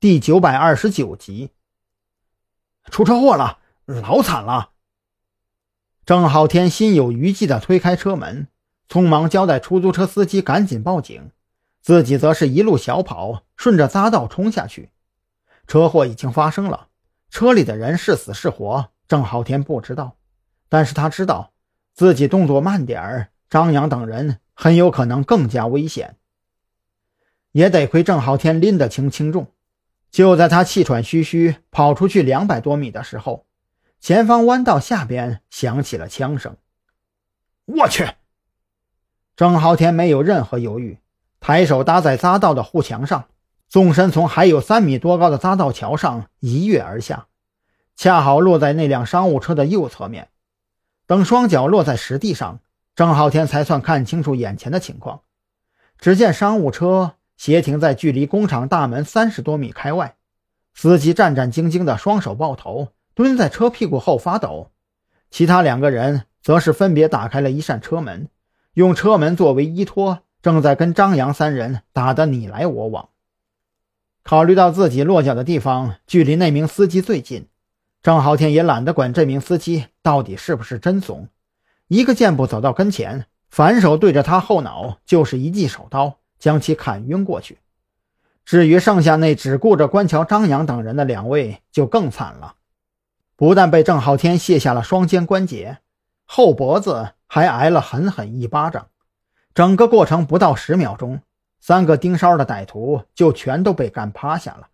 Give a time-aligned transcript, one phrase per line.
[0.00, 1.50] 第九百二十九集。
[2.90, 4.70] 出车祸了，老惨了。
[6.06, 8.48] 郑浩天心有余悸地推开车门，
[8.88, 11.32] 匆忙交代出租车司机赶紧报警，
[11.82, 14.88] 自己则是一路小跑，顺着匝道冲下去。
[15.66, 16.88] 车祸已经发生了，
[17.28, 20.16] 车里的人是死是活，郑浩天不知道，
[20.70, 21.52] 但是他知道
[21.92, 26.16] 自己动作慢点儿，张扬等人很有可能更加危险。
[27.52, 29.52] 也得亏郑浩天拎得轻轻重，
[30.10, 33.46] 就在他气喘吁吁跑出去两百多米的时候。
[34.00, 36.56] 前方弯道下边响起了枪声，
[37.66, 38.08] 我去！
[39.36, 40.98] 郑浩天没有任何犹豫，
[41.38, 43.26] 抬手搭在匝道的护墙上，
[43.68, 47.26] 纵身从还有三米多高的匝道桥上一跃而下，
[47.94, 50.30] 恰好落在那辆商务车的右侧面。
[51.06, 52.60] 等双脚落在实地上，
[52.94, 55.20] 郑浩天才算看清楚眼前的情况。
[55.98, 60.16] 只见商务车斜停在距离工厂大门三十多米开外，
[60.74, 62.88] 司机战战兢兢的，双手抱头。
[63.14, 64.70] 蹲在车屁股后发抖，
[65.30, 68.28] 其他两个人则是分别打开了一扇车门，
[68.74, 73.08] 用车门作为依托，正在跟张扬三人打得你来我往。
[74.22, 77.48] 考虑到自己落脚的地方距离那名司机最近，
[78.02, 81.28] 郑浩天也懒得管这名司机到底是不是真怂，
[81.88, 87.58] 一个箭步走到跟前，反手对着他后脑就是一记手刀，将其砍晕过去。
[88.44, 92.56] 至于剩下那只顾着观瞧张扬等人的两位，就更惨了。
[93.36, 95.78] 不但被郑浩天卸下了双肩关节，
[96.24, 98.88] 后脖子还挨了狠狠一巴掌。
[99.54, 101.20] 整个过程不到十秒钟，
[101.60, 104.68] 三个盯梢的歹徒就全都被干趴下了。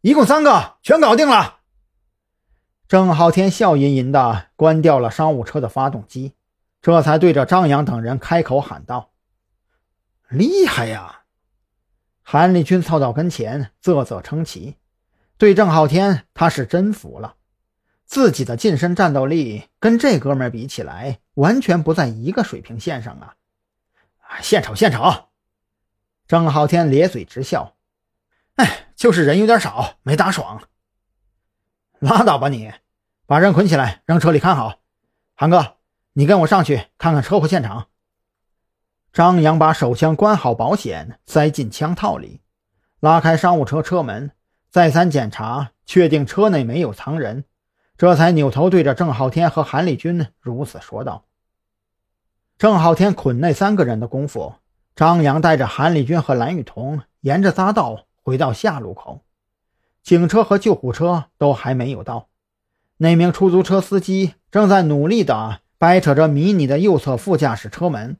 [0.00, 1.58] 一共三个，全搞定了。
[2.88, 6.32] 郑浩天笑吟吟地关掉了商务车的发动机，
[6.80, 9.10] 这才对着张扬等人开口喊道
[10.28, 11.22] ：“厉害呀！”
[12.22, 14.76] 韩立军凑到跟前，啧啧称奇。
[15.38, 17.36] 对郑浩天，他是真服了。
[18.04, 23.36] 自己的近身战斗力跟这哥们比起来，完全不在一个水平线上啊！
[24.40, 25.28] 献丑，献丑！
[26.26, 27.76] 郑浩天咧嘴直笑。
[28.56, 30.62] 哎，就是人有点少，没打爽。
[32.00, 32.72] 拉倒吧你！
[33.26, 34.80] 把人捆起来，扔车里看好。
[35.34, 35.76] 韩哥，
[36.14, 37.88] 你跟我上去看看车祸现场。
[39.18, 42.40] 张扬把手枪关好保险，塞进枪套里，
[43.00, 44.30] 拉开商务车车门。
[44.70, 47.44] 再三检查，确定车内没有藏人，
[47.96, 51.24] 这才扭头对着郑浩天和韩立军如此说道。
[52.58, 54.54] 郑浩天捆那三个人的功夫，
[54.94, 59.22] 张扬带着韩立军和蓝雨桐沿着匝道回到下路口，
[60.00, 62.28] 警车和救护车都还没有到。
[62.98, 68.16] 那名出租车司机正在努力地掰扯着迷你的右侧副驾驶车门。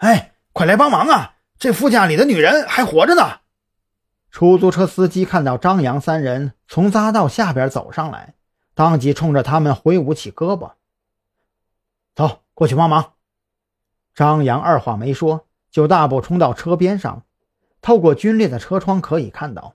[0.00, 1.34] 哎，快来帮忙啊！
[1.58, 3.40] 这副驾里的女人还活着呢。
[4.30, 8.34] 出租车司机看到张扬三人从匝道下边走上来，
[8.74, 10.72] 当即冲着他们挥舞起胳膊
[12.16, 13.12] ：“走过去帮忙！”
[14.16, 17.24] 张扬二话没说，就大步冲到车边上。
[17.82, 19.74] 透过皲裂的车窗可以看到，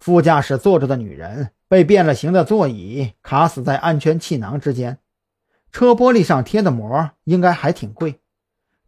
[0.00, 4.98] 副驾驶坐着的女人被变了形的座椅卡死在安全气囊之间，
[5.70, 8.20] 车玻璃上贴的膜应该还挺贵。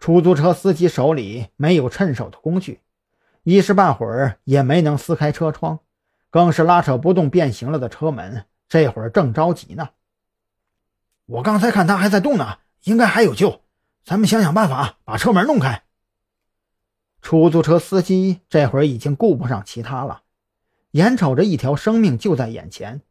[0.02, 2.80] 出租车司机手里没有趁手的工具。
[3.44, 5.78] 一时半会儿也没能撕开车窗，
[6.28, 8.46] 更是拉扯不动变形了的车门。
[8.68, 9.90] 这会儿正着急呢。
[11.26, 13.60] 我刚才看他还在动呢，应该还有救。
[14.02, 15.84] 咱们想想办法把车门弄开。
[17.20, 20.22] 出租车司机这会儿已经顾不上其他了，
[20.90, 23.02] 眼瞅着一条生命就在眼前，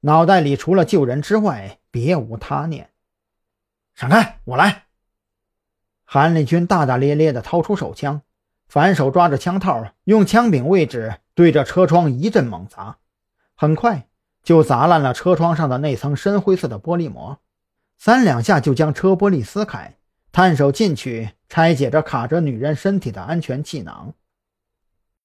[0.00, 2.90] 脑袋里除了救人之外别无他念。
[3.94, 4.86] 闪开，我来。
[6.12, 8.22] 韩立军大大咧咧地掏出手枪。
[8.66, 12.96] 反手抓着枪套，用枪柄位置对着车窗一阵猛砸，
[13.54, 14.08] 很快
[14.42, 17.38] 就砸烂了车窗上的那层深灰色的玻璃膜，
[17.96, 19.98] 三两下就将车玻璃撕开，
[20.32, 24.12] 探手进去拆解着卡着女人身体的安全气囊。